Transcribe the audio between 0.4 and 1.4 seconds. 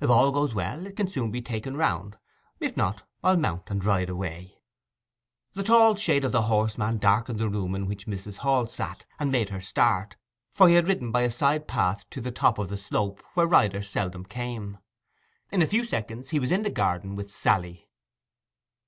well it can soon be